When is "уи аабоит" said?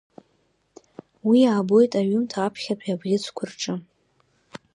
1.27-1.91